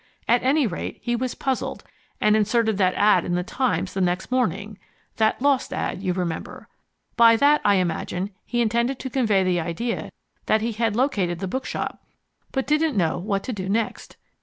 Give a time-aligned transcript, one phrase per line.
[0.27, 1.83] At any rate, he was puzzled,
[2.19, 4.79] and inserted that ad in the Times the next morning
[5.17, 6.67] that LOST ad, you remember.
[7.15, 10.11] By that, I imagine, he intended to convey the idea
[10.47, 12.03] that he had located the bookshop,
[12.51, 14.17] but didn't know what to do next.